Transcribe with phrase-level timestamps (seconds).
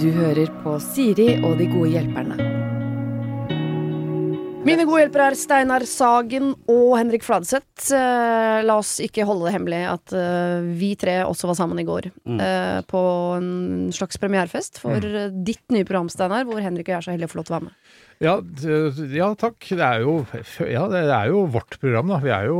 [0.00, 2.54] Du hører på Siri og de gode hjelperne.
[4.64, 7.90] Mine gode hjelpere er Steinar Sagen og Henrik Fladseth.
[7.92, 11.84] Eh, la oss ikke holde det hemmelig at eh, vi tre også var sammen i
[11.84, 12.08] går.
[12.32, 13.02] eh, på
[13.36, 15.44] en slags premierefest for mm.
[15.44, 17.54] ditt nye program, Steinar, hvor Henrik og jeg er så heldige å få lov til
[17.54, 17.92] å være med.
[18.22, 18.36] Ja,
[19.10, 19.56] ja takk.
[19.64, 20.14] Det er, jo,
[20.70, 22.18] ja, det er jo vårt program, da.
[22.22, 22.58] Vi er jo,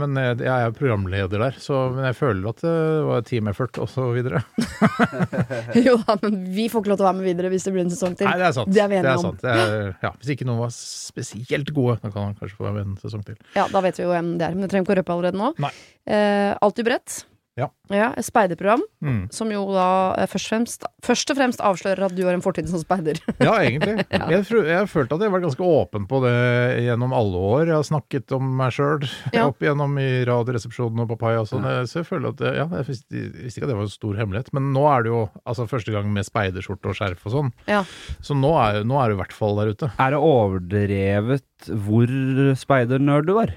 [0.00, 2.74] men jeg jeg er jo programleder der, så men jeg føler at det
[3.08, 4.40] var team effort og så videre.
[5.86, 7.84] jo da, men vi får ikke lov til å være med videre hvis det blir
[7.86, 8.28] en sesong til.
[8.30, 8.72] Nei, det er sant.
[8.72, 9.28] Det er vi enige om.
[9.28, 9.44] sant.
[9.44, 12.78] Det er, ja, hvis ikke noen var spesielt gode, da kan han kanskje få være
[12.80, 13.38] med en sesong til.
[13.58, 15.42] Ja, da vet vi jo hvem det er, men det trenger ikke å røpe allerede
[15.42, 15.52] nå.
[15.66, 15.72] Nei.
[16.06, 17.22] Eh, Alltid beredt.
[17.56, 17.68] Ja.
[17.88, 19.30] et Speiderprogram Mm.
[19.32, 22.42] som jo da eh, først, og fremst, først og fremst avslører at du har en
[22.44, 23.16] fortid som speider.
[23.40, 24.04] Ja, egentlig.
[24.10, 26.34] Jeg, jeg har følt at jeg har vært ganske åpen på det
[26.84, 27.64] gjennom alle år.
[27.70, 29.46] Jeg har snakket om meg sjøl Ja.
[29.48, 31.64] opp igjennom i Radioresepsjonen og Papaya og sånn.
[31.88, 34.14] Så jeg føler at det- ja, jeg visste, visste ikke at det var en stor
[34.20, 34.52] hemmelighet.
[34.52, 37.52] Men nå er det jo altså første gang med speiderskjorte og skjerf og sånn.
[37.68, 37.84] Ja.
[38.20, 39.92] Så nå er, nå er det i hvert fall der ute.
[39.98, 42.10] Er det overdrevet hvor
[42.58, 43.54] speidernerd du var?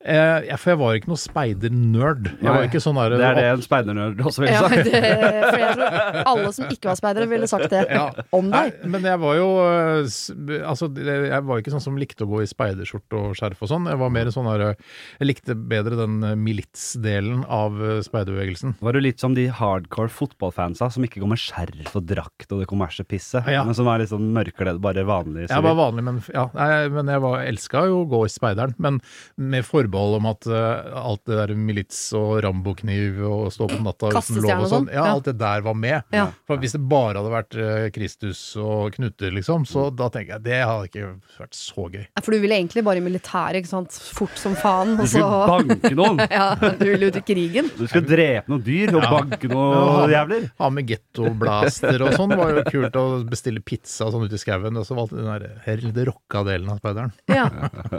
[0.00, 2.28] Eh, ja, for jeg var ikke noe speidernerd.
[2.40, 5.02] Jeg var ikke sånn der, Det er det en speidernerd også ville Ja, det,
[5.44, 8.06] for jeg tror alle som ikke var speidere, ville sagt det Ja.
[8.32, 8.86] om Nei, deg.
[8.94, 10.08] men jeg var jo eh,
[10.70, 13.90] Altså, jeg var ikke sånn som likte å gå i speiderskjorte og skjerf og sånn.
[13.92, 14.88] Jeg var mer sånn der eh,
[15.20, 17.76] Jeg likte bedre den eh, militsdelen av
[18.08, 18.78] speiderbevegelsen.
[18.80, 22.64] Var du litt som de hardcore fotballfansa som ikke går med skjerf og drakt og
[22.64, 23.66] det kommersielle pisset, Ja.
[23.68, 25.50] men som er litt sånn mørkledd, bare vanlig?
[25.52, 28.74] Jeg var vanlig, men, ja, nei, men jeg var, elska jo å gå i speideren.
[28.80, 29.00] Men
[29.36, 34.10] med forbehold om at uh, alt det der milits og rambokniv og stå på natta
[34.12, 36.06] uten lov og sånn, sånn, ja, alt det der var med.
[36.14, 36.28] Ja.
[36.48, 40.46] For hvis det bare hadde vært uh, Kristus og knuter, liksom, så da tenker jeg
[40.46, 42.04] det hadde ikke vært så gøy.
[42.06, 43.98] Ja, For du ville egentlig bare i militæret, ikke sant.
[44.16, 44.96] Fort som faen.
[44.98, 46.22] Du Og så skulle banke noen!
[46.38, 47.70] ja, du ville ut i krigen.
[47.76, 50.48] Du skulle drepe noen dyr og banke noen jævler!
[50.60, 54.78] Ha med gettoblaster og sånn var jo kult å bestille pizza sånn ute i skauen.
[54.80, 57.14] Og så valgte den der helt rocka delen av speideren.
[57.30, 57.46] Ja.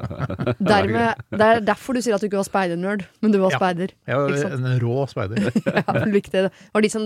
[0.72, 3.60] Dermed, det er derfor du sier at du ikke var speidernerd, men du var Ja.
[3.62, 3.94] speider.
[4.08, 5.48] Jeg var en rå speider.
[5.88, 6.52] Ja, du likte det.
[6.76, 7.06] Og de som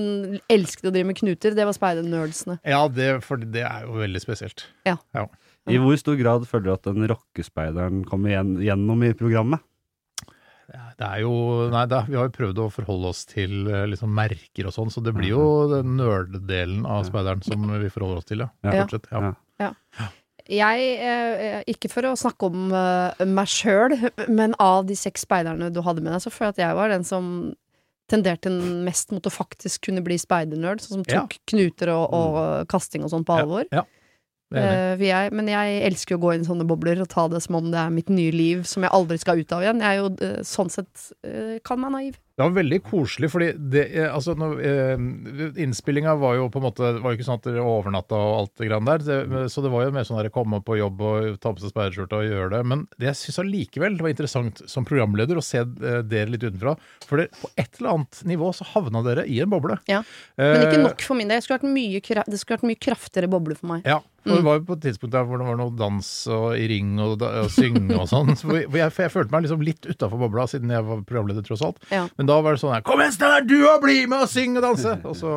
[0.49, 2.57] elsket å drive med knuter, det var speidernerdsene.
[2.65, 4.65] Ja, det, for det er jo veldig spesielt.
[4.89, 4.97] Ja.
[5.69, 9.61] I hvor stor grad føler du at den rockespeideren kommer igjen, gjennom i programmet?
[10.65, 11.31] Det er jo
[11.69, 14.73] Nei, det, er- vi har jo prøvd å forholde oss til eh, liksom merker og
[14.73, 18.49] sånn, så det blir jo den nerdedelen av speideren som vi forholder oss til, ja.
[18.65, 18.73] Ja.
[18.81, 19.05] Fortsett.
[19.13, 19.33] Ja.
[19.61, 19.69] Ja.
[20.51, 23.95] Jeg, eh, ikke for å snakke om eh, meg sjøl,
[24.29, 26.93] men av de seks speiderne du hadde med deg, så føler jeg at jeg var
[26.93, 27.29] den som
[28.11, 28.51] tenderte
[28.85, 33.11] mest mot å faktisk kunne bli speidernerd, sånn som tok knuter og, og kasting og
[33.13, 33.65] sånn på alvor.
[33.73, 33.81] Ja.
[34.53, 34.65] ja.
[35.01, 35.31] jeg.
[35.31, 37.57] Eh, men jeg elsker jo å gå inn i sånne bobler og ta det som
[37.57, 39.81] om det er mitt nye liv som jeg aldri skal ut av igjen.
[39.81, 42.21] Jeg er jo eh, sånn sett eh, kan meg naiv.
[42.35, 45.03] Det var veldig koselig, fordi det, eh, altså, når, eh,
[45.63, 48.33] innspillinga var jo på en måte Det var jo ikke sånn at dere overnatta og
[48.41, 50.99] alt det grann der, det, så det var jo mer sånn der komme på jobb
[50.99, 52.61] og ta på seg speiderskjorta og gjøre det.
[52.67, 56.75] Men det jeg syns allikevel var interessant som programleder å se eh, dere litt utenfra,
[57.07, 59.79] for det, på et eller annet nivå så havna dere i en boble.
[59.87, 60.03] Ja.
[60.35, 61.39] Men ikke Eh, nok for min del.
[61.39, 63.87] Det skulle vært mye, det skulle vært mye kraftigere boble for meg.
[63.87, 66.45] Ja, for det var jo på et tidspunkt der hvor det var noe dans og
[66.57, 68.33] i ring og, og synge og sånn.
[68.41, 71.63] For jeg, for jeg følte meg liksom litt utafor bobla, siden jeg var programleder, tross
[71.65, 71.77] alt.
[71.93, 72.05] Ja.
[72.17, 73.79] Men da var det sånn her Kom igjen, Steinar, du òg!
[73.83, 74.95] Bli med og synge og danse!
[75.05, 75.31] Og så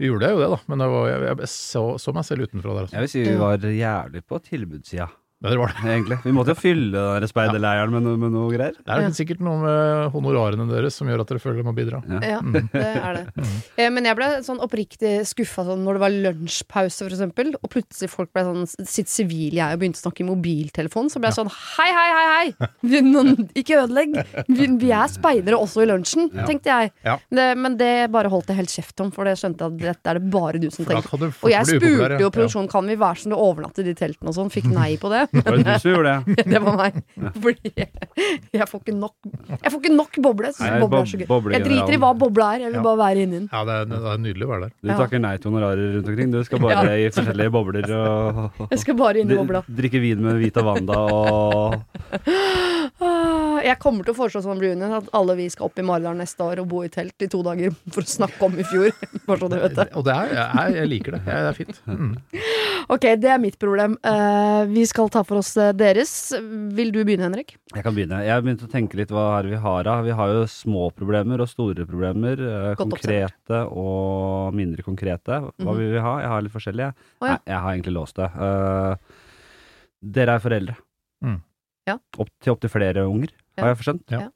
[0.00, 0.58] gjorde jeg jo det, da.
[0.72, 2.86] Men det var, jeg, jeg så, så meg selv utenfra der.
[2.86, 2.96] Altså.
[2.96, 5.08] Jeg vil si vi var jævlig på tilbudssida,
[5.40, 5.88] det var det.
[5.94, 6.18] egentlig.
[6.24, 8.76] Vi måtte jo fylle den der speiderleiren med, med noe greier.
[8.76, 12.02] Det er sikkert noe med honorarene deres som gjør at dere føler dere må bidra.
[12.20, 13.26] Ja, det er det.
[13.80, 17.70] Eh, Men jeg ble sånn oppriktig skuffa sånn når det var lunsjpause, for eksempel, og
[17.72, 21.30] plutselig folk ble sånn sitt sivile jeg og begynte å snakke i mobiltelefon, så ble
[21.30, 22.68] jeg sånn hei, hei, hei, hei!
[22.90, 24.18] Vi, noen, ikke ødelegg!
[24.50, 26.92] Vi, vi er speidere også i lunsjen, tenkte jeg.
[27.06, 27.16] Ja.
[27.32, 30.20] Det, men det bare holdt jeg helt kjeft om, for det skjønte at dette er
[30.20, 31.08] det bare du som tenker.
[31.20, 32.32] du Og jeg spurte jo ja.
[32.34, 34.94] produksjonen kan vi være Sånn du å overnatte i de teltene og sånn, fikk nei
[35.00, 35.26] på det.
[35.40, 36.44] Det var jo du som gjorde det.
[36.50, 36.96] Det var meg.
[37.40, 40.50] Fordi jeg, får ikke nok Jeg får ikke nok boble.
[40.50, 41.52] Jeg Nei, boble er så gøy.
[41.54, 43.48] Jeg driter i hva boble er, jeg vil bare være inni den.
[43.52, 44.74] Ja, det er, det er nydelig å være der.
[44.82, 46.34] Du takker nei til honorarer rundt omkring.
[46.34, 46.96] Du skal bare Ja.
[46.96, 49.62] i forskjellige bobler og, Jeg skal bare inn i bobla.
[49.68, 51.80] drikke vin med Vita Wanda og
[53.00, 56.20] Ah, Jeg kommer til å foreslå som reunion at alle vi skal opp i Maridalen
[56.20, 58.90] neste år og bo i telt i to dager for å snakke om i fjor.
[59.28, 59.86] Bare så du vet det.
[59.96, 61.22] Og det er, jeg, jeg liker det.
[61.24, 61.80] Det er fint.
[61.88, 62.12] Mm.
[62.90, 63.92] Ok, det er mitt problem.
[64.02, 66.10] Uh, vi skal ta for oss eh, deres.
[66.74, 67.52] Vil du begynne, Henrik?
[67.70, 68.18] Jeg kan begynne.
[68.26, 70.02] Jeg har begynt å tenke litt hva er vi har av.
[70.08, 72.42] Vi har jo små problemer og store problemer.
[72.42, 75.38] Uh, konkrete og mindre konkrete.
[75.38, 75.78] Hva Mhm.
[75.78, 76.16] vil vi ha?
[76.24, 76.90] Jeg har litt forskjellige.
[77.22, 77.36] Oh, ja.
[77.36, 78.28] Nei, jeg har egentlig låst det.
[78.34, 78.96] Uh,
[80.18, 80.76] dere er foreldre.
[81.22, 81.38] Mm.
[81.86, 81.96] Ja.
[82.18, 83.62] Opp til opptil flere unger, Ja.
[83.62, 84.02] har jeg forstått.
[84.10, 84.20] Ja.
[84.26, 84.28] Ja.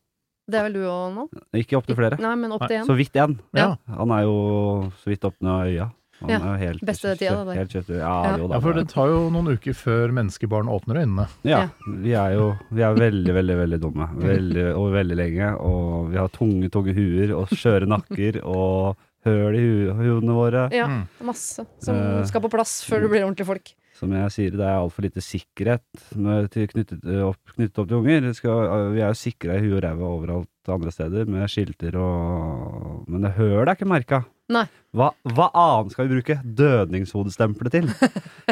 [0.46, 1.28] Det er vel du òg nå?
[1.56, 2.18] Ikke opp til flere.
[2.20, 2.86] Nei, men opp til én.
[2.86, 3.38] Så vidt én.
[3.56, 3.76] Ja.
[3.88, 5.90] Han er jo så vidt åpna øya.
[6.24, 7.54] Han Ja, er helt beste tida, da.
[7.58, 7.94] Helt kjøttu.
[7.98, 8.36] Ja, Ja.
[8.40, 8.54] jo da.
[8.56, 11.28] Ja, for det tar jo noen uker før menneskebarn åpner øynene.
[11.44, 14.08] Ja, vi er jo vi er veldig, veldig veldig dumme.
[14.24, 15.52] Veldig, og veldig lenge.
[15.60, 20.66] Og vi har tunge, tunge huer og skjøre nakker og høl i hodene våre.
[20.72, 21.06] Ja, Mm.
[21.24, 23.72] masse som uh, skal på plass før du blir ordentlige folk.
[23.94, 27.96] Som jeg sier, det er altfor lite sikkerhet med, til knyttet, opp, knyttet opp til
[28.02, 28.26] unger.
[28.34, 33.04] Skal, vi er jo sikra i huet og ræva overalt andre steder med skilter og
[33.08, 34.24] Men det hølet er ikke merka.
[34.52, 34.66] Nei.
[34.94, 37.86] Hva, hva annet skal vi bruke dødningshodestempelet til?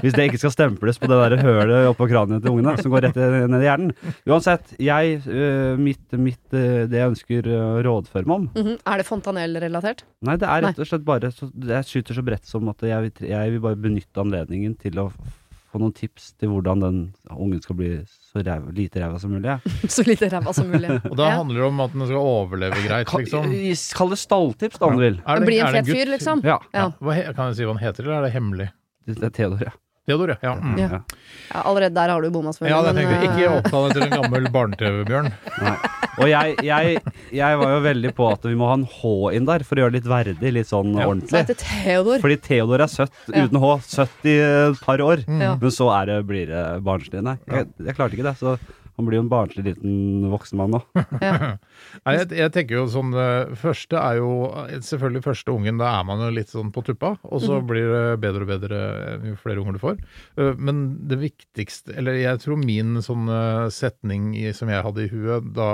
[0.03, 3.05] Hvis det ikke skal stemples på det der hølet oppå kraniet til ungene, som går
[3.07, 3.93] rett ned i hjernen.
[4.27, 8.79] Uansett, jeg, øh, mitt, mitt, øh, det jeg ønsker å rådføre meg om Mhm.
[8.89, 10.03] Er det fontanell-relatert?
[10.25, 13.13] Nei, det er rett og slett bare så, Jeg skyter så bredt som at jeg,
[13.21, 15.11] jeg vil bare benytte anledningen til å
[15.73, 16.97] få noen tips til hvordan den
[17.33, 19.55] ungen skal bli så rev, lite ræva som mulig.
[19.95, 20.91] Så lite ræva som mulig.
[21.11, 21.37] Og da Ja.
[21.41, 23.49] handler det om at den skal overleve greit, liksom.
[23.97, 25.21] kall det stalltips, da, om du vil.
[25.27, 26.45] Er det- Bli en fet fyr, liksom.
[26.45, 26.59] Ja.
[26.77, 26.91] Ja.
[27.01, 28.69] Hva kan jeg si hva han heter, eller er det hemmelig?
[29.07, 29.73] Det er Theodor, ja.
[30.07, 30.37] Theodor, ja.
[30.43, 30.79] Ja, mm.
[30.79, 31.01] Ja.
[31.63, 32.75] allerede der har du bomma, selvfølgelig.
[32.75, 33.31] ja det men, tenkte jeg.
[33.31, 35.29] Ikke eh, oppkall etter en gammel barne-TV, Bjørn.
[35.63, 35.77] Nei.
[36.21, 36.99] Og jeg, jeg,
[37.33, 39.85] jeg var jo veldig på at vi må ha en H inn der, for å
[39.87, 41.07] gjøre det litt verdig, litt sånn Ja.
[41.07, 41.41] Så ordentlig.
[41.41, 42.21] heter Theodor.
[42.27, 43.47] Fordi Theodor er søtt Ja.
[43.47, 43.71] uten H.
[43.89, 45.25] Søtt i et par år.
[45.27, 45.41] Mm.
[45.63, 47.23] Men så er det, blir det barnslig.
[47.25, 48.37] Nei, jeg, jeg klarte ikke det.
[48.43, 48.59] Så
[48.99, 50.81] han blir jo en barnslig liten voksen mann nå.
[51.23, 51.57] Ja.
[52.05, 54.31] Nei, jeg, jeg tenker jo sånn eh, Første er jo
[54.85, 57.15] Selvfølgelig første ungen, da er man jo litt sånn på tuppa.
[57.29, 57.67] Og så mm.
[57.69, 58.81] blir det bedre og bedre
[59.13, 60.03] eh, jo flere unger du får.
[60.37, 63.31] Eh, Men det viktigste Eller jeg tror min sånn
[63.73, 65.71] setning i, som jeg hadde i huet da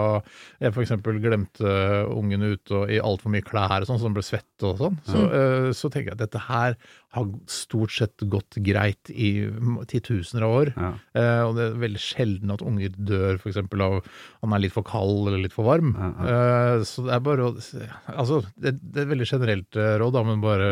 [0.63, 0.95] jeg f.eks.
[1.23, 1.75] glemte
[2.13, 4.99] ungen ute og i altfor mye klær og sånn, så den ble svett og sånn,
[5.07, 5.73] så, Mm.
[5.75, 6.77] så, så tenker jeg at dette her
[7.17, 9.49] har stort sett gått greit i
[9.89, 10.71] titusener av år.
[10.77, 10.91] Ja.
[11.17, 13.57] Eh, og det er veldig sjelden at unger dør f.eks.
[13.63, 13.97] av
[14.43, 15.95] han er litt for kald eller litt for varm.
[15.97, 17.55] Ja, Eh, så det er bare å
[18.13, 20.69] Altså, det, det er et veldig generelt eh, råd, da, men bare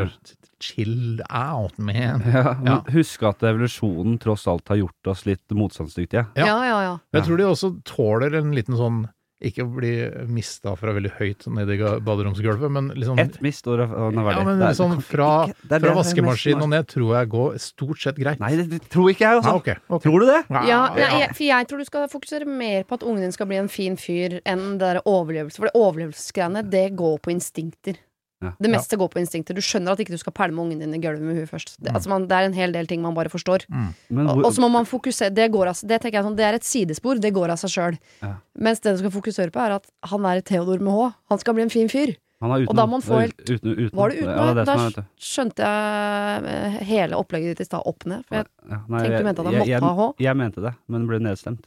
[0.61, 2.23] chill out, man.
[2.29, 2.79] Ja, men Ja.
[2.93, 6.27] Husk at evolusjonen tross alt har gjort oss litt motstandsdyktige.
[6.37, 6.47] Ja.
[6.53, 6.95] ja, ja, ja.
[7.17, 9.07] Jeg tror de også tåler en liten sånn
[9.45, 9.91] ikke å bli
[10.33, 14.45] mista fra veldig høyt nede i baderomsgulvet, men liksom Ett mist og han er ja,
[14.45, 17.29] men Det er- sånn fra, ikke- det er fra jeg vaskemaskinen og ned tror jeg
[17.29, 18.41] går stort sett greit.
[18.41, 19.51] Nei, det, tror ikke jeg, altså.
[19.53, 20.11] Nei, okay, okay.
[20.11, 20.41] Tror du det?
[20.49, 21.19] Ja, nei, ja.
[21.21, 23.69] jeg, for jeg tror du skal fokusere mer på at ungen din skal bli en
[23.69, 25.57] fin fyr, enn det der overlevelse.
[25.61, 27.97] For det overlevelsesgreiene, det går på instinkter.
[28.45, 28.51] Ja.
[28.61, 29.57] Det meste går på instinkter.
[29.57, 31.71] Du skjønner at ikke du skal pælme ungen din i gulvet med huet først.
[31.79, 31.85] Mm.
[31.87, 33.65] Det, altså man, det er en hel del ting man bare forstår.
[33.73, 33.87] Mm.
[34.13, 36.67] Hvor, og så må man fokusere Det, går av, det jeg sånn, det er et
[36.69, 37.17] sidespor.
[37.23, 37.99] Det går av seg sjøl.
[38.21, 38.35] Ja.
[38.61, 41.09] Mens det du skal fokusere på, er at han er Theodor med H.
[41.33, 42.13] Han skal bli en fin fyr.
[42.43, 44.29] han er uten, og da må han få helt- uten, uten, Var det uten?
[44.37, 48.27] Ja, det er da skjønte jeg eh, hele opplegget ditt i stad opp ned.
[48.29, 50.13] For jeg, Ja, nei, tenkte du mente at han måtte jeg- ha H?
[50.21, 51.65] Jeg mente det, men ble nedstemt.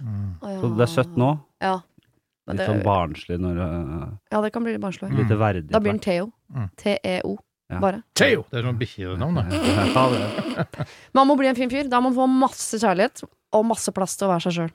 [0.00, 0.40] Mm.
[0.40, 1.38] Så det er søtt nå.
[1.60, 1.80] Ja.
[2.46, 5.10] Litt sånn barnslig når uh, ja, det kan bli litt barnslig.
[5.10, 5.18] Mm.
[5.18, 5.70] Litt verdig.
[5.72, 6.28] Da blir den Theo.
[6.54, 6.68] Mm.
[6.78, 7.36] T-E-O.
[7.66, 7.80] Ja.
[7.82, 8.02] Bare.
[8.14, 8.44] Theo!
[8.52, 9.40] Det er sånn bikkjenavn.
[9.50, 10.86] Ja, det-
[11.18, 11.88] Man må bli en fin fyr.
[11.90, 14.74] Da må man få masse kjærlighet og masse plass til å være seg sjøl.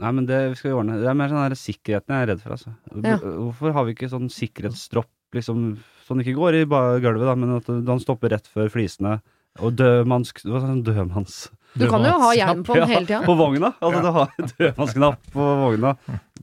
[0.00, 0.94] Nei, men det skal vi ordne.
[1.02, 2.70] Det er mer sånn sikkerheten jeg er redd for, altså.
[3.04, 3.18] Ja.
[3.20, 5.66] Hvorfor har vi ikke sånn sikkerhetsstropp, liksom,
[6.06, 9.18] sånn ikke går i gulvet, da, men at den stopper rett før flisene,
[9.60, 10.32] og dødmanns...
[10.46, 11.42] Hva sånn dødmanns...
[11.76, 13.20] Du kan jo ha hjelm på den hele tida.
[13.28, 13.74] På vogna!
[13.84, 14.32] Altså, du har
[14.62, 15.92] dødmannsknapp på vogna.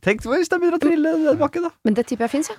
[0.01, 1.71] Tenk hvis den begynner å trille den bakken, da.
[1.83, 2.55] Men det tipper jeg fins, ja.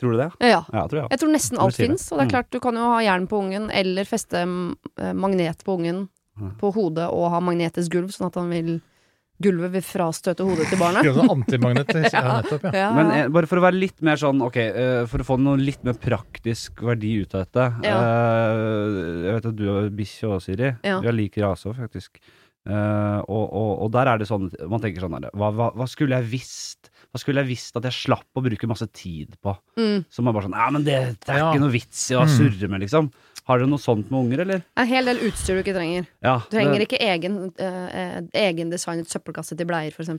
[0.00, 0.30] Tror du det?
[0.44, 0.62] ja.
[0.72, 1.10] Ja, tror jeg.
[1.14, 2.06] Jeg tror nesten alt fins.
[2.12, 2.34] Og det er Mm.
[2.36, 6.56] klart, du kan jo ha jern på ungen, eller feste eh, magnet på ungen Mm.
[6.58, 8.80] på hodet og ha magnetisk gulv, sånn at han vil
[9.42, 11.02] gulvet vil frastøte hodet til barnet.
[11.06, 11.88] Gjør antimagnet.
[12.12, 12.72] Ja, nettopp, ja.
[12.72, 12.92] Ja.
[12.94, 15.56] Men eh, bare for å være litt mer sånn, ok, eh, for å få noe
[15.60, 17.66] litt mer praktisk verdi ut av dette.
[17.84, 17.96] Ja.
[18.00, 20.70] eh, jeg vet at du har bikkje òg, Siri.
[20.84, 21.00] Ja.
[21.00, 22.20] Vi har lik rase òg, faktisk.
[22.64, 25.88] Eh, og, og, og der er det sånn, man tenker sånn her, hva, hva, hva
[25.90, 26.91] skulle jeg visst?
[27.12, 29.52] Hva skulle jeg visst at jeg slapp å bruke masse tid på?
[29.76, 30.04] Mm.
[30.08, 31.50] Som er bare sånn, ja, men det, det er Ja.
[31.52, 32.32] ikke noe vits i å Mm.
[32.38, 33.10] surre med, liksom.
[33.48, 34.62] Har dere noe sånt med unger, eller?
[34.78, 36.06] En hel del utstyr du ikke trenger.
[36.22, 40.18] Ja, Du trenger det- ikke egen, uh, egendesignet søppelkasse til bleier, den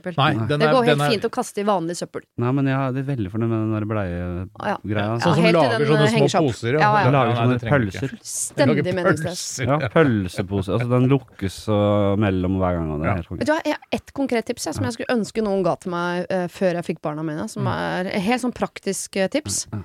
[0.60, 2.22] Det går helt er fint å kaste i vanlig søppel.
[2.36, 4.44] Nei, men jeg er veldig fornøyd med den der bleie-greia.
[4.60, 5.18] Ah, ja.
[5.18, 6.72] Sånn som lager den, sånne eh, små poser.
[6.74, 7.10] Ja, ja.
[7.10, 8.18] Lager Nei, sånne nei, pølser.
[8.20, 9.58] Stendig meningsløst.
[9.64, 9.80] meningsløs.
[9.80, 10.68] Ja, pølsepose.
[10.76, 12.92] Altså, den lukkes uh, mellom hver gang.
[13.00, 13.14] Det Ja.
[13.16, 13.36] er.
[13.38, 15.74] Vet du hva, Jeg har ett konkret tips jeg, som jeg skulle ønske noen ga
[15.76, 17.48] til meg uh, før jeg fikk barna mine.
[17.48, 19.66] Som er et helt sånn praktisk eh, tips.
[19.72, 19.80] Ja.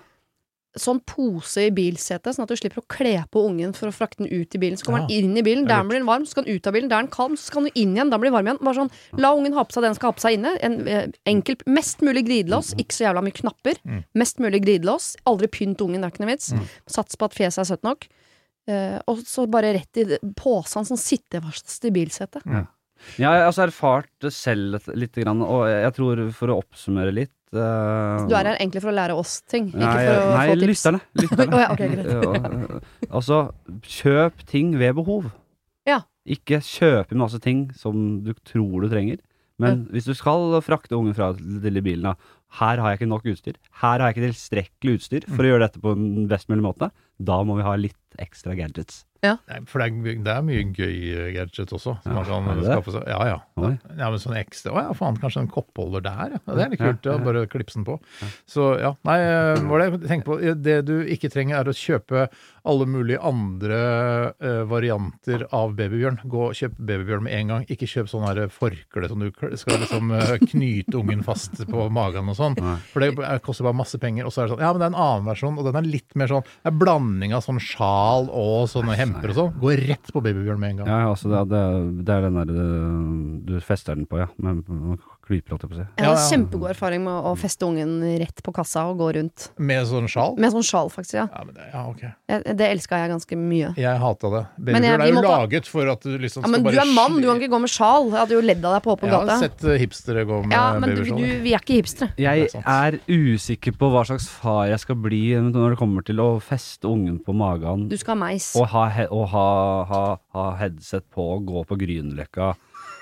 [0.78, 4.22] Sånn pose i bilsetet, sånn at du slipper å kle på ungen for å frakte
[4.22, 4.78] den ut i bilen.
[4.78, 5.08] Så kommer Ja.
[5.08, 6.90] den inn i bilen, er der blir den varm, så skal den ut av bilen,
[6.90, 8.64] der er den kald, så skal den inn igjen, da blir den varm igjen.
[8.64, 10.58] Bare sånn, La ungen ha på seg det den skal ha på seg inne.
[10.62, 13.80] En, eh, enkel, mest mulig glidelås, ikke så jævla mye knapper.
[13.84, 14.04] Mm.
[14.14, 15.16] Mest mulig glidelås.
[15.26, 16.54] Aldri pynt ungen, det er ikke noe vits.
[16.54, 16.66] Mm.
[16.88, 18.08] Sats på at fjeset er søtt nok.
[18.68, 20.06] Eh, og så bare rett i
[20.38, 22.44] posen sitter sittefast i bilsetet.
[23.18, 28.28] Jeg har altså erfart det selv litt, og jeg tror for å oppsummere litt eh,
[28.30, 31.02] Du er her egentlig for å lære oss ting, ikke Nei, for å nei lytterne.
[31.24, 31.56] lytterne.
[31.56, 32.84] oh, ja, ok, greit.
[33.20, 33.40] Altså,
[33.86, 35.32] kjøp ting ved behov.
[35.90, 36.04] Ja.
[36.30, 39.18] Ikke kjøpe masse ting som du tror du trenger.
[39.60, 42.14] Men hvis du skal frakte ungen fra til bilen, da.
[42.58, 43.60] Her har jeg ikke nok utstyr.
[43.82, 46.90] Her har jeg ikke tilstrekkelig utstyr for å gjøre dette på en best mulig måte.
[47.20, 49.04] Da må vi ha litt ekstra gadgets.
[49.20, 51.98] Nei, for det er, det er mye gøy eh, gadget også.
[52.06, 53.08] Som Ja, man kan skaffe seg.
[53.12, 53.40] Ja, ja.
[53.60, 53.74] Oi.
[54.00, 56.40] ja men sånn ekstra Å ja, faen, kanskje en koppholder der, ja.
[56.46, 57.10] Det er litt kult.
[57.10, 57.24] Ja, ja.
[57.26, 57.98] bare klipse den på.
[58.48, 58.94] Så ja.
[59.08, 60.40] Nei, eh, hva var det tenkte på?
[60.64, 62.30] Det du ikke trenger, er å kjøpe
[62.70, 63.78] alle mulige andre
[64.36, 66.20] uh, varianter av babybjørn.
[66.30, 67.68] Gå og kjøp babybjørn med en gang.
[67.72, 69.30] Ikke kjøp sånn forkle som du
[69.60, 70.14] skal liksom
[70.52, 72.56] knyte ungen fast på magen og sånn.
[72.64, 72.76] Nei.
[72.94, 74.26] For det er- koster bare masse penger.
[74.26, 75.88] Og så er det sånn Ja, men det er en annen versjon, og den er
[75.88, 79.54] litt mer sånn Det er blanding av sånn sjal og sånne hemper og sånn.
[79.60, 80.88] Gå rett på babybjørn med en gang.
[80.88, 84.28] Ja, altså det, er, det er den der du fester den på, ja.
[84.38, 84.64] Men
[85.30, 85.88] klyper, holdt jeg på å si.
[86.00, 87.94] Jeg hadde kjempegod erfaring med å feste ungen
[88.24, 89.50] rett på kassa og gå rundt.
[89.62, 90.36] Med sånn sjal?
[90.42, 91.14] Med sånn sjal, faktisk.
[91.22, 92.12] ja Ja, men det, ja, okay.
[92.28, 93.74] Jeg- Det elska jeg ganske mye.
[93.78, 94.44] Jeg hata det.
[94.58, 97.28] Men er jo måtte- laget for at du liksom Ja, Men du er mann, du
[97.28, 98.10] kan ikke gå med sjal.
[98.10, 100.52] Jeg hadde jo ledd av deg på åpen Jeg har sett eh, hipstere gå med
[100.52, 101.18] Ja, men du, babysjal.
[101.18, 102.10] du, vi er ikke hipstere.
[102.18, 106.16] Jeg er er usikker på hva slags far jeg skal bli når det kommer til
[106.18, 108.56] å feste ungen på magen Du skal ha meis.
[108.56, 112.56] og ha, he og ha, ha, ha headset på og gå på Grünerløkka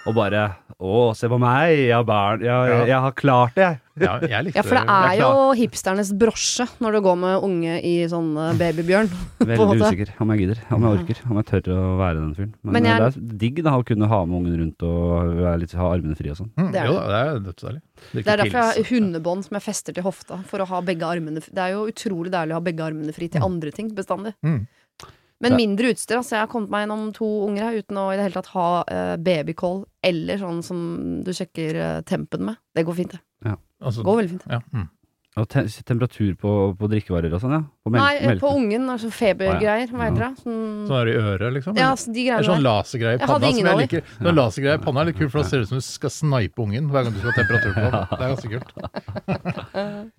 [0.08, 0.48] og bare
[0.78, 2.44] Å, se på meg, jeg har barn.
[2.46, 3.78] Jeg, jeg, jeg har klart det, jeg.
[3.98, 7.80] Ja, jeg likte Ja, for det er jo hipsternes brosje når du går med unge
[7.82, 9.10] i sånn eh, babybjørn.
[9.50, 12.52] Veldig usikker om jeg gidder, om jeg orker, om jeg tør å være den fyren.
[12.62, 15.58] Men, Men jeg- det er digg da å kunne ha med ungen rundt og være
[15.64, 16.54] litt, ha armene frie og sånn.
[16.54, 17.10] Mm, Det er jo, det.
[17.10, 17.82] det er dødsdeilig.
[18.14, 21.10] Det er derfor jeg har hundebånd som jeg fester til hofta, for å ha begge
[21.10, 21.58] armene fri.
[21.58, 24.38] Det er jo utrolig deilig å ha begge armene fri til andre ting bestandig.
[24.46, 24.68] Mm.
[25.44, 26.17] Men mindre utstyr.
[26.17, 28.51] Altså, jeg har kommet meg gjennom to unger her uten å i det hele tatt
[28.56, 30.79] ha uh, babycall eller sånn som
[31.25, 32.58] du sjekker uh, tempen med.
[32.74, 33.53] Det går fint, det.
[33.77, 34.46] Altså, Går veldig fint.
[34.50, 34.88] ja, mm.
[35.38, 37.60] Og te temperatur på, på drikkevarer og sånn, ja?
[37.86, 40.29] På Nei, eh, på ungen, altså febergreier, hva heter det?
[40.41, 41.77] Sånn, Sånn er i øret, liksom?
[41.77, 42.65] ja, så de greiene sånn der.
[42.65, 44.01] lasergreie i panna som jeg liker.
[44.17, 46.13] Sånn lasergreie i panna er litt kult, for da ser det ut som du skal
[46.15, 47.94] snipe ungen hver gang du skal ha temperatur på den.
[48.10, 48.72] Det er ganske kult.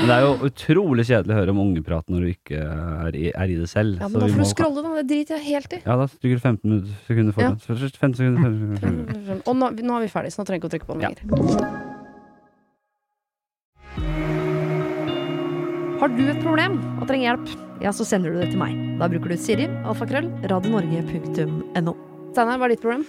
[0.00, 2.62] Men det er jo utrolig kjedelig å høre om ungeprat når du ikke
[3.10, 3.98] er i, er i det selv.
[4.00, 4.94] Ja, så men da vi får må- du scrolle, da.
[5.02, 5.82] Det driter jeg helt i.
[5.84, 7.58] Ja, da trykker du 15 minutter, sekunder foran.
[7.60, 9.42] 15 sekunder, 15 sekunder.
[9.44, 11.10] Og nå, nå er vi ferdige, så nå trenger jeg ikke å trykke på den
[11.10, 11.89] lenger.
[16.00, 17.50] Har du et problem og trenger hjelp,
[17.84, 18.72] ja, så sender du det til meg.
[18.96, 21.92] Da bruker du Siri, alfakrøll, radionorge.no.
[22.30, 23.02] Steinar, hva er ditt problem?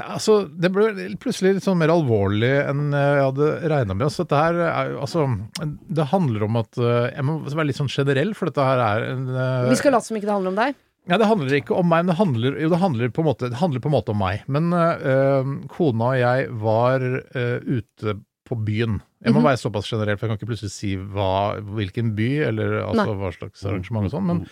[0.00, 0.86] Altså, det ble
[1.20, 4.08] plutselig litt sånn mer alvorlig enn jeg hadde regna med.
[4.14, 5.26] Så dette her er jo altså
[5.60, 9.06] Det handler om at eh, Jeg må være litt sånn generell, for dette her er
[9.12, 10.80] en eh, Vi skal late som ikke det handler om deg.
[11.12, 13.52] Ja, Det handler ikke om meg, men det handler, jo, det handler, på, en måte,
[13.52, 14.48] det handler på en måte om meg.
[14.48, 18.16] Men øh, kona og jeg var øh, ute
[18.48, 19.02] på byen.
[19.24, 19.46] Jeg må Mhm.
[19.48, 23.30] være såpass generell, for jeg kan ikke plutselig si hva, hvilken by, eller altså, hva
[23.32, 24.26] slags arrangement og sånn.
[24.28, 24.42] Men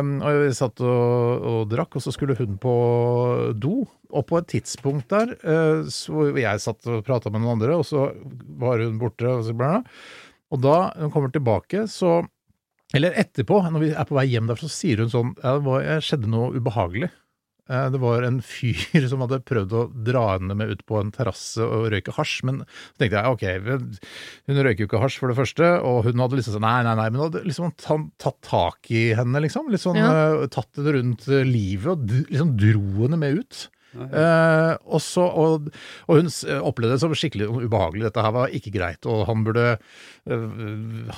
[0.00, 2.74] um, og jeg satt og, og drakk, og så skulle hun på
[3.58, 3.80] do.
[4.10, 7.84] Og på et tidspunkt der uh, så jeg satt og prata med noen andre, og
[7.86, 8.08] så
[8.62, 9.26] var hun borte.
[9.26, 9.82] Og, så ble bla.
[10.50, 12.20] og da hun kommer tilbake, så
[12.94, 16.00] eller etterpå, når vi er på vei hjem der, så sier hun sånn ja, det
[16.02, 17.10] skjedde noe ubehagelig.
[17.70, 21.12] Eh, Det var en fyr som hadde prøvd å dra henne med ut på en
[21.14, 22.40] terrasse og røyke hasj.
[22.48, 23.44] Men så tenkte jeg ok,
[24.50, 26.96] hun røyker jo ikke hasj for det første, og hun hadde liksom sånn nei, nei,
[26.98, 29.70] nei, men hadde liksom tatt tak i henne, liksom.
[29.70, 30.10] Litt sånn Ja.
[30.42, 33.68] eh, tatt henne rundt eh, livet og liksom dro henne med ut.
[33.90, 35.64] Eh, og, så, og,
[36.06, 36.28] og hun
[36.62, 38.04] opplevde det som skikkelig ubehagelig.
[38.06, 39.64] Dette her var ikke greit, og han burde,
[40.30, 40.44] eh,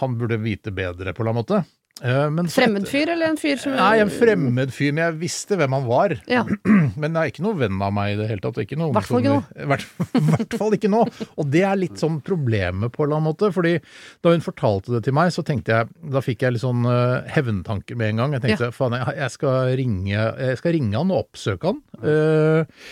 [0.00, 1.64] han burde vite bedre, på en eller annen måte.
[2.00, 5.58] Eh, men Fremmed fyr, eller en fyr som Nei, en fremmed fyr, men jeg visste
[5.60, 6.14] hvem han var.
[6.30, 6.42] Ja.
[7.02, 8.58] Men det er ikke noe venn av meg i det hele tatt.
[8.62, 9.84] Ikke Hvertfall ikke I hvert,
[10.30, 11.02] hvert fall ikke nå.
[11.40, 13.52] Og det er litt sånn problemet på en eller annen måte.
[13.54, 13.76] fordi
[14.24, 17.22] da hun fortalte det til meg, så tenkte jeg Da fikk jeg litt sånn uh,
[17.32, 18.36] hevntanker med en gang.
[18.36, 21.80] Jeg tenkte faen, jeg, jeg, skal ringe, jeg skal ringe han og oppsøke han.
[22.02, 22.82] Uh,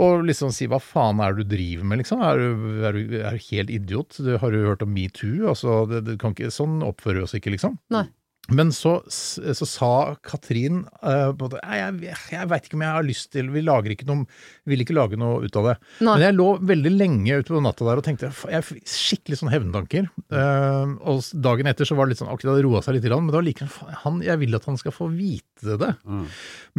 [0.00, 2.24] og liksom si hva faen er det du driver med, liksom?
[2.26, 4.18] Er du, er du, er du helt idiot?
[4.18, 5.50] Du, har du hørt om metoo?
[5.52, 7.78] Altså, det, det ikke, sånn oppfører vi oss ikke, liksom.
[7.94, 8.06] Nei.
[8.52, 13.30] Men så, så sa Katrin eh, «Nei, jeg, jeg veit ikke om jeg har lyst
[13.32, 14.26] til Vi lager ikke noe,
[14.68, 15.74] vil ikke lage noe ut av det.
[16.04, 16.18] Nei.
[16.18, 19.52] Men jeg lå veldig lenge ute på natta der og tenkte jeg fikk skikkelig sånn
[19.54, 20.10] hevntanker.
[20.28, 23.08] Uh, og dagen etter så var det litt sånn Ok, det hadde roa seg litt,
[23.08, 23.70] men men var liker
[24.04, 25.90] han Jeg vil at han skal få vite det.
[26.04, 26.26] Mm.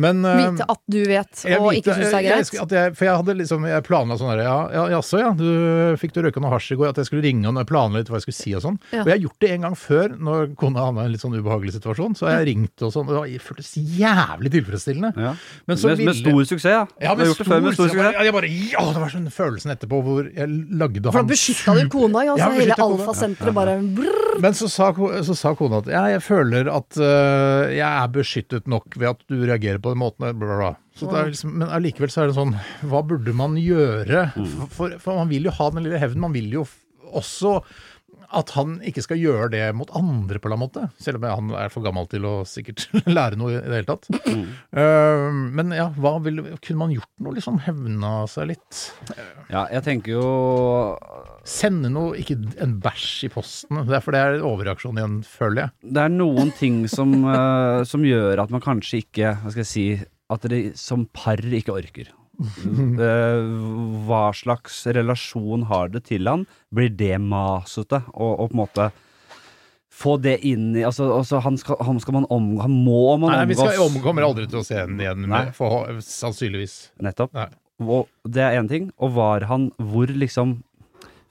[0.06, 2.54] Men uh, Vite at du vet, og vite- ikke syns det er greit.
[2.54, 5.34] jeg- At jeg, for jeg hadde liksom Jeg planla sånn her Ja, ja jaså, ja.
[5.34, 6.94] Du fikk du røyka noe hasj i går?
[6.94, 8.78] At jeg skulle ringe og planla litt hva jeg skulle si og sånn.
[8.94, 9.02] Ja.
[9.02, 11.55] Og jeg har gjort det en gang før, når kona hadde en litt sånn ubehagelig
[11.56, 13.10] ubehagelig situasjon, så jeg ringte og sånn.
[13.10, 15.12] og Det føltes jævlig tilfredsstillende.
[15.16, 15.34] Ja.
[15.68, 16.84] Men så med, med stor suksess, ja.
[17.02, 19.14] Ja, du har gjort det før med stor jeg bare, jeg bare, ja, det var
[19.14, 22.36] sånn følelsen etterpå hvor jeg lagde For han beskytta du kona, ja.
[22.40, 24.40] Ja, Så hele alfasenteret bare brrr.
[24.44, 24.90] Men så sa,
[25.24, 29.22] så sa kona at ja, jeg føler at uh, jeg er beskyttet nok ved at
[29.32, 30.26] du reagerer på den måten.
[30.26, 30.72] Bla, bla, bla.
[30.96, 32.54] Så det er liksom, men allikevel så er det sånn
[32.88, 34.30] Hva burde man gjøre?
[34.36, 36.24] For, For, for man vil jo ha den lille hevnen.
[36.28, 36.82] Man vil jo f-
[37.16, 37.58] også
[38.34, 40.88] at han ikke skal gjøre det mot andre på en måte.
[41.02, 44.10] Selv om han er for gammel til å sikkert lære noe i det hele tatt.
[44.26, 44.46] Mm.
[44.76, 47.36] Uh, men ja, hva ville, kunne man gjort noe?
[47.38, 48.82] Liksom hevna seg litt?
[49.52, 50.28] Ja, jeg tenker jo
[51.46, 53.84] Sende noe, ikke en bæsj i posten.
[53.86, 55.74] Det er for det er overreaksjon igjen, føler jeg.
[55.94, 59.70] Det er noen ting som, uh, som gjør at man kanskje ikke Hva skal jeg
[59.70, 59.86] si
[60.34, 62.10] At dere som par ikke orker.
[62.36, 63.46] Eh,
[64.08, 66.46] hva slags relasjon har det til han?
[66.74, 68.02] Blir det masete?
[68.14, 68.88] Og, og på en måte
[69.96, 73.32] få det inn i Altså, altså han, skal, han skal man omgå Han må man
[73.32, 73.98] Nei, vi skal, omgås.
[73.98, 76.78] om, kommer aldri til å se ham igjen, med, for, sannsynligvis.
[77.06, 77.36] Nettopp.
[77.38, 77.50] Nei.
[77.84, 78.90] Og det er én ting.
[79.04, 80.58] Og var han Hvor liksom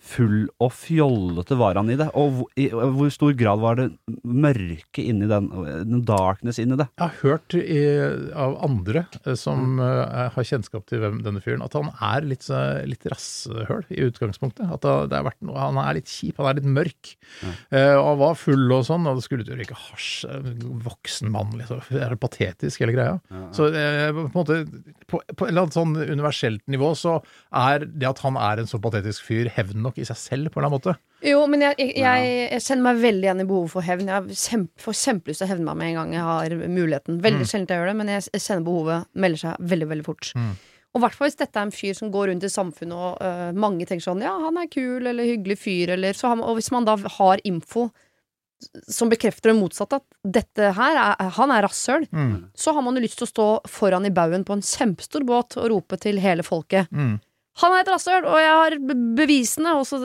[0.04, 2.10] full og fjollete var han i det?
[2.18, 3.86] Og hvor, i hvor stor grad var det
[4.24, 5.46] mørke inni den,
[5.88, 6.86] den darkness inni det?
[7.00, 7.78] Jeg har hørt i,
[8.36, 12.44] av andre eh, som uh, har kjennskap til hvem denne fyren, at han er litt,
[12.44, 14.68] så- litt rasshøl i utgangspunktet.
[14.76, 17.14] At det, har vært noe, Han er litt kjip, han er litt mørk.
[17.72, 20.10] Eh, og han var full og sånn, og det skulle du ikke røyke hasj.
[20.28, 20.50] eh,
[20.84, 21.80] Voksen mann, liksom.
[21.88, 23.16] Det er patetisk, hele greia.
[23.56, 24.60] Så uh, på en måte
[25.08, 27.18] på, på et eller annet sånn universelt nivå så
[27.54, 30.60] er det at han er en så patetisk fyr, hevn nok i seg selv, på
[30.60, 30.96] en eller annen måte.
[31.24, 34.10] Jo, men jeg, jeg, jeg, jeg kjenner meg veldig igjen i behovet for hevn.
[34.12, 37.18] Jeg kjempe, får kjempelyst til å hevne meg med en gang jeg har muligheten.
[37.24, 40.32] Veldig sjelden jeg gjør det, men jeg, kjenner behovet melder seg veldig, veldig fort.
[40.94, 43.22] Og i hvert fall hvis dette er en fyr som går rundt i samfunnet og
[43.24, 46.70] uh, mange tenker sånn Ja, han er kul eller hyggelig fyr, eller man, Og hvis
[46.70, 47.88] man da har info
[48.88, 52.06] som bekrefter det motsatte, at dette her er, han er rasshøl,
[52.56, 55.58] så har man jo lyst til å stå foran i baugen på en kjempestor båt
[55.60, 56.88] og rope til hele folket.
[56.94, 57.18] Mm.
[57.62, 58.78] Han er et rasshøl, og jeg har
[59.14, 59.76] bevisene.
[59.78, 60.02] Og så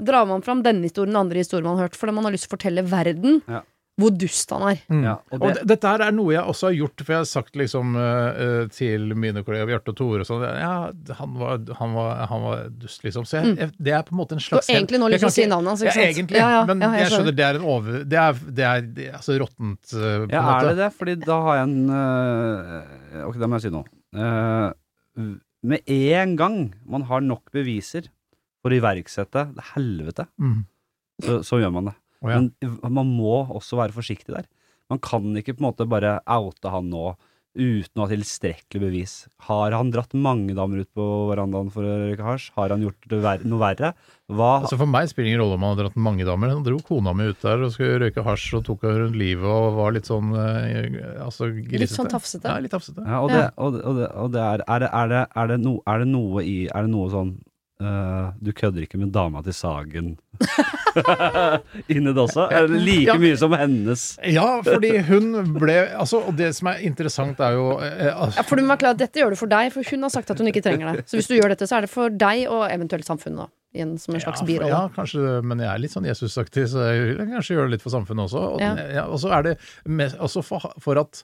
[0.00, 2.48] drar man fram denne historien, den andre historien man har hørt, fordi man har lyst
[2.48, 3.60] til å fortelle verden Ja.
[4.00, 4.78] hvor dust han er.
[4.92, 5.02] Mm.
[5.04, 7.20] Ja, og og det- det, dette her er noe jeg også har gjort, for jeg
[7.20, 11.60] har sagt liksom uh, til mine kollegaer Bjarte og Tore og sånn Ja, han var,
[11.80, 13.24] han, var, han var dust, liksom.
[13.28, 15.24] Så jeg, jeg, det er på en måte en slags Du har egentlig nå lyst
[15.24, 16.36] til å si navnet hans, ikke Ja, egentlig.
[16.40, 18.80] Ja, ja, men ja, jeg jeg skjønner det er en over Det er, det er,
[19.00, 20.60] det er altså råttent, uh, på Ja, en måte.
[20.60, 20.92] er det det?
[21.00, 23.84] Fordi da har jeg en uh, Ok, det må jeg si noe.
[25.66, 28.06] Med en gang man har nok beviser
[28.62, 30.60] for å iverksette det helvete, Mm.
[31.22, 31.96] så, så gjør man det.
[32.22, 32.38] Oh, ja.
[32.40, 32.52] Men
[32.94, 34.46] man må også være forsiktig der.
[34.90, 37.16] Man kan ikke på en måte bare oute han nå
[37.56, 39.14] uten å ha tilstrekkelig bevis.
[39.48, 42.50] Har han dratt mange damer ut på verandaen for å røyke hasj?
[42.56, 43.90] Har han gjort det ver noe verre?
[44.28, 46.52] Hva Altså For meg spiller det ingen rolle om han har dratt mange damer.
[46.54, 49.48] Han dro kona mi ut der og skulle røyke hasj og tok henne rundt livet
[49.50, 51.82] og var litt sånn eh, altså, grisete.
[51.86, 52.48] Litt sånn tafsete.
[52.52, 53.04] Ja, litt tafsete.
[53.06, 55.26] Ja, og det, og, det- og det, og det er Er er er det,
[55.86, 57.36] er det noe i Er det noe sånn
[57.80, 60.16] øh, Du kødder ikke med dama til Sagen
[61.88, 62.46] inni det også?
[62.52, 63.14] Er det like Ja.
[63.20, 67.78] mye som hennes Ja, fordi hun ble altså, Og det som er interessant, er jo
[67.80, 70.02] eh, altså, Ja, for du må være klar Dette gjør du for deg, for hun
[70.06, 71.06] har sagt at hun ikke trenger det.
[71.08, 73.80] Så hvis du gjør dette, så er det for deg og eventuelt samfunnet, da.
[73.82, 74.70] en, som en slags ja, for- birolle.
[74.72, 77.82] Ja, kanskje, men jeg er litt sånn Jesusaktig, så jeg vil kanskje gjøre det litt
[77.84, 78.44] for samfunnet også.
[78.56, 78.74] Og, Ja.
[79.00, 81.22] ja, og så er det med, også for, for at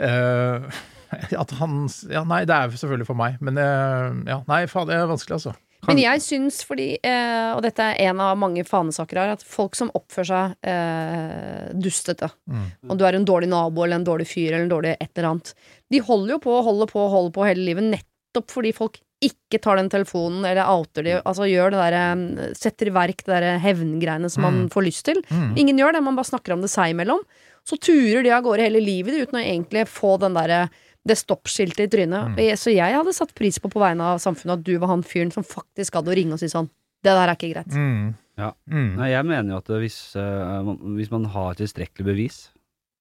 [0.00, 0.66] uh,
[1.42, 4.96] At han Ja, nei, det er selvfølgelig for meg, men eh, ja, nei, faen, det
[4.98, 5.54] er vanskelig, altså.
[5.86, 9.74] Men jeg syns fordi, eh, og dette er en av mange fanesaker her, at folk
[9.76, 12.66] som oppfører seg eh, dustete, Mm.
[12.90, 15.28] om du er en dårlig nabo eller en dårlig fyr eller en dårlig et eller
[15.30, 15.54] annet,
[15.90, 19.00] de holder jo på og holder på og holder på hele livet nettopp fordi folk
[19.22, 23.24] ikke tar den telefonen eller outer de, altså gjør det der, eh, setter i verk
[23.24, 24.68] det der hevngreiene som man Mm.
[24.70, 25.22] får lyst til.
[25.30, 25.56] Mm.
[25.56, 27.20] Ingen gjør det, man bare snakker om det seg imellom.
[27.64, 30.68] Så turer de av gårde hele livet uten å egentlig få den derre
[31.06, 32.34] det stoppskiltet i trynet.
[32.34, 32.56] Mm.
[32.58, 35.32] Så jeg hadde satt pris på på vegne av samfunnet at du var han fyren
[35.34, 36.68] som faktisk gadd å ringe og si sånn
[37.04, 37.72] Det der er ikke greit.
[37.72, 38.14] Mm.
[38.36, 38.50] Ja.
[38.68, 38.90] Mm.
[38.98, 42.40] Nei, jeg mener jo at hvis, uh, man, hvis man har tilstrekkelig bevis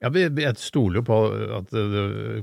[0.04, 1.18] Ja, jeg stoler jo på,
[1.58, 1.74] at,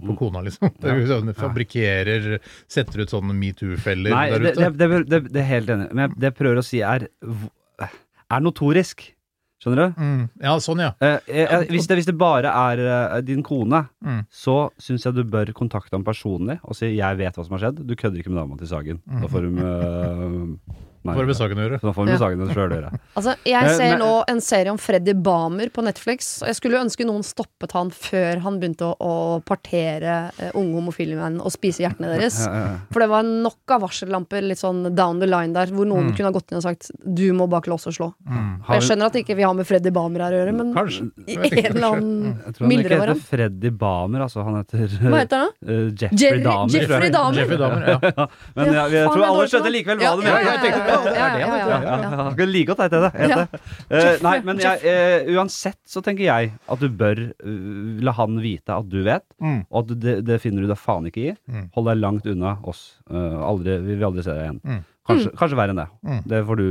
[0.03, 0.75] på kona, liksom.
[0.83, 2.37] Det jo sånn, fabrikkerer,
[2.69, 4.71] setter ut sånne metoo-feller der det, ute.
[4.77, 5.89] det, det, det, det er helt enig.
[5.97, 7.07] Men det jeg prøver å si, er
[8.33, 9.05] er notorisk.
[9.63, 10.01] Skjønner du?
[10.03, 10.23] Mm.
[10.43, 10.89] Ja, sånn, ja.
[10.99, 14.25] Eh, eh, eh, hvis, det, hvis det bare er eh, din kone, Mm.
[14.35, 17.63] så syns jeg du bør kontakte ham personlig og si 'jeg vet hva som har
[17.71, 17.87] skjedd'.
[17.87, 18.99] Du kødder ikke med dama til Sagen.
[19.07, 21.79] Da får hun eh, Nei, Får det med saken å gjøre.
[21.83, 22.91] Da får vi med saken å gjøre.
[23.19, 27.05] Altså, jeg ser nå en serie om Freddy Bamer på Netflix, og jeg skulle ønske
[27.07, 31.83] noen stoppet han før han begynte å, å partere uh, unge homofile menn og spise
[31.85, 32.39] hjertene deres.
[32.95, 36.31] For det var nok av varsellamper litt sånn down the line der, hvor noen kunne
[36.31, 38.11] ha gått inn og sagt 'du må bak lås og slå'.
[38.23, 38.49] Mm.
[38.63, 41.11] Og jeg skjønner at ikke vi har med Freddy Bamer her å gjøre, men Kanskje.
[41.27, 43.23] i en eller annen Jeg tror han ikke heter.
[43.33, 44.47] Freddy Bamer, altså.
[44.47, 45.53] Han heter Hva heter han?
[45.67, 46.79] eh, Jeffrey Jerry- Dahmer.
[46.79, 48.27] Jeffrey Damer, Jeffrey ja.
[48.57, 50.92] Men ja, jeg jeg tror alle skjønte likevel hva Ja, du ja, mener.
[50.93, 52.37] Ja, Jeg er du.
[52.39, 53.11] kunne like godt hete det.
[53.21, 53.61] hete det.
[53.91, 58.39] Eh, nei, men jeg, uh, uansett så tenker jeg at du bør uh, la han
[58.43, 59.65] vite at du vet, Mm.
[59.71, 61.35] og at det, det finner du deg faen ikke i.
[61.51, 61.69] Mm.
[61.75, 62.83] Hold deg langt unna oss.
[63.11, 64.61] Eh, aldri, vi vil aldri se deg igjen.
[64.65, 64.83] Mm.
[65.13, 65.87] Kanskje, kanskje verre enn det.
[66.09, 66.21] Mm.
[66.33, 66.67] Det får du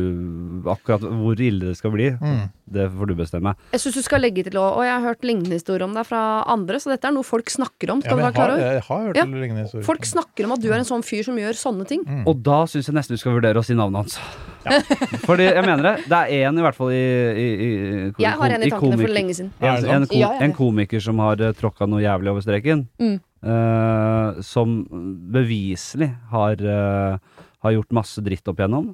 [0.71, 2.49] Akkurat hvor ille det skal bli, Mm.
[2.71, 3.55] det får du bestemme.
[3.73, 6.05] Jeg syns du skal legge til òg, og jeg har hørt lignende historier om deg
[6.05, 8.01] fra andre, så dette er noe folk snakker om.
[8.05, 8.59] Ja, du være klar over?
[8.61, 9.25] jeg har hørt Ja.
[9.25, 9.83] lignende historier.
[9.87, 12.03] Folk snakker om at du er en sånn fyr som gjør sånne ting.
[12.05, 12.27] Mm.
[12.27, 14.19] Og da syns jeg nesten du skal vurdere å si navnet hans.
[15.25, 15.95] Fordi jeg mener det.
[16.05, 19.07] Det er én i hvert fall i, i, i, Jeg har en i tankene for
[19.17, 19.51] lenge siden.
[19.59, 20.09] En, en, sant?
[20.11, 20.45] ko Ja, ja, ja.
[20.45, 22.87] en komiker som har uh, tråkka noe jævlig over streken.
[23.01, 23.19] Mm.
[23.41, 24.85] eh, som
[25.33, 27.17] beviselig har, eh,
[27.61, 28.91] har gjort masse dritt opp igjennom.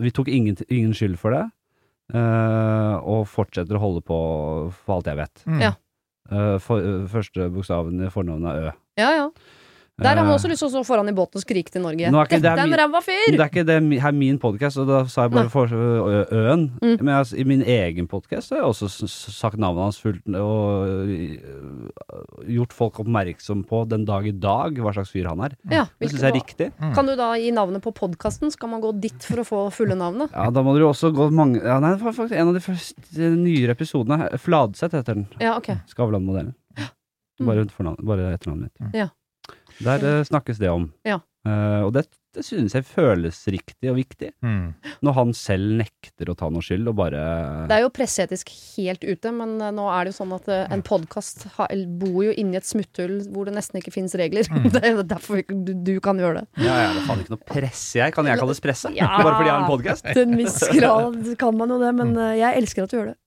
[0.00, 1.46] Vi tok ingen, ingen skyld for det.
[2.12, 4.16] uh, og fortsetter å holde på
[4.82, 5.44] for alt jeg vet.
[5.48, 5.60] Mm.
[5.62, 5.72] Ja.
[6.32, 8.72] Uh, for, eh, første bokstaven i fornavnet er Ø.
[9.00, 9.26] Ja, ja.
[10.00, 11.82] Der har man Eh, også lyst til å stå foran i båten og skrike til
[11.84, 12.08] Norge.
[12.08, 13.34] Nå er ikke det er en ræva fyr!
[13.36, 16.64] det er ikke det her min podkast, og da sa jeg bare for, Øen.
[16.80, 16.96] Mm.
[17.02, 21.12] Men altså, i min egen podkast har jeg også sagt navnet hans fullt og
[22.48, 25.56] gjort folk oppmerksom på den dag i dag hva slags fyr han er.
[25.70, 26.72] Ja, Det syns jeg er riktig.
[26.80, 26.94] Mm.
[26.96, 28.50] Kan du da gi navnet på podkasten?
[28.50, 30.32] Skal man gå dit for å få fulle navnet?
[30.32, 33.76] Ja, da må du også gå mange ja, Nei, faktisk en av de første nyere
[33.76, 34.30] episodene.
[34.40, 35.26] Fladseth heter den.
[35.42, 35.74] Ja, ok.
[35.92, 36.54] Skavlan-modellen.
[37.40, 37.48] Mm.
[37.48, 38.94] Bare, bare etternavnet mitt.
[38.96, 39.10] Ja.
[39.82, 40.90] Der uh, snakkes det om.
[41.06, 41.20] Ja.
[41.42, 42.04] Uh, og det,
[42.36, 44.30] det synes jeg føles riktig og viktig.
[44.46, 44.74] Mm.
[45.02, 47.22] Når han selv nekter å ta noe skyld og bare
[47.66, 50.84] Det er jo presseetisk helt ute, men eh, nå er det jo sånn at en
[50.86, 51.48] podkast
[51.98, 54.46] bor jo inni et smutthull hvor det nesten ikke finnes regler.
[54.48, 54.70] Mm.
[54.76, 56.62] Det er derfor du, du kan gjøre det.
[56.62, 58.14] Ja, ja, det er faen ikke noe presse, jeg.
[58.14, 58.94] Kan jeg kalles presse?
[58.96, 59.10] Ja.
[59.18, 60.08] Bare fordi jeg har en podkast?
[60.08, 63.18] Til en viss grad kan man jo det, men jeg elsker at du gjør det.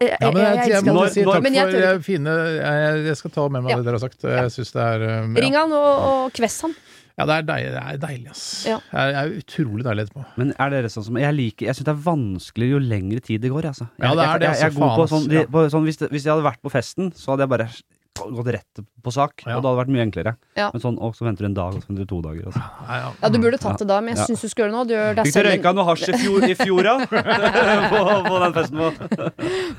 [0.00, 3.04] Jeg, Ja, men jeg, jeg, jeg, må si takk Men jeg for eh, fine jeg,
[3.10, 3.78] jeg skal ta med meg Ja.
[3.78, 4.26] det dere har sagt.
[4.26, 5.44] Jeg syns det er eh, ja.
[5.46, 6.76] Ring han og, og kvess han.
[7.14, 8.44] Ja, det er deilig, det er deilig ass.
[8.66, 8.76] Ja.
[8.90, 10.24] Det er, det er utrolig deilig etterpå.
[10.40, 13.44] Men er dere sånn som Jeg liker Jeg syns det er vanskeligere jo lengre tid
[13.44, 13.86] det går, altså.
[14.02, 15.86] Ja, det er det, Jeg, jeg, jeg er altså, god på faen, sånn, på sånn
[15.86, 17.68] hvis, det, hvis jeg hadde vært på festen, så hadde jeg bare
[18.14, 19.42] gått rett på sak.
[19.46, 19.56] Ja.
[19.56, 20.32] Og det hadde vært mye enklere.
[20.56, 20.68] Ja.
[20.72, 22.46] Men sånn, og så venter du en dag, og så venter du to dager.
[22.46, 22.62] Altså.
[22.88, 23.08] Ja, ja.
[23.24, 24.26] Ja, du burde tatt det da, men jeg Ja.
[24.30, 24.84] syns du skulle gjøre det nå.
[24.88, 26.94] Du gjør deg Fikk du røyka noe hasj i fjor, i fjor ja?
[27.92, 28.94] på, på den festen vår?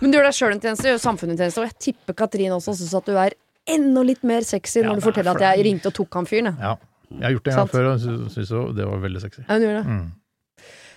[0.02, 2.52] men du gjør deg sjøl en tjeneste, gjør samfunnet en tjeneste, og jeg tipper Katrin
[2.58, 5.42] også syns at du er enda litt mer sexy Ja, når du er forteller at
[5.48, 6.58] jeg ringte og tok han fyren.
[6.60, 6.76] ja.
[7.16, 9.44] Jeg har gjort det en gang før, og sy- syns jo det var veldig sexy.
[9.48, 9.84] Ja, hun gjør det.
[9.86, 10.06] Mm.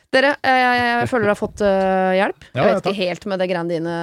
[0.09, 0.59] Dere, eh,
[1.03, 2.45] jeg føler dere har fått eh, hjelp.
[2.55, 3.97] Ja, jeg vet ja, ikke helt med det greiene dine,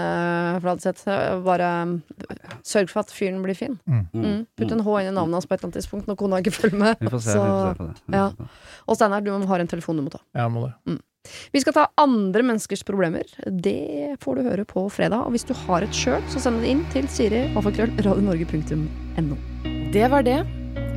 [0.62, 1.08] Fladseth.
[1.46, 3.80] Bare eh, sørg for at fyren blir fin.
[3.90, 4.04] Mm.
[4.14, 4.44] Mm.
[4.60, 6.54] Putt en H inn i navnet hans på et eller annet tidspunkt når kona ikke
[6.54, 7.02] følger med.
[7.02, 8.20] Vi får se, Så- vi får se på det.
[8.20, 8.28] Ja.
[8.86, 10.22] Og Steinar, du har en telefon du må ta.
[10.38, 11.00] Jeg må det.
[11.52, 13.26] Vi skal ta andre menneskers problemer.
[13.50, 15.26] Det får du høre på fredag.
[15.26, 17.98] Og hvis du har et sjøl, så send det inn til Siri, alfakrøll,
[19.92, 20.65] Det var det.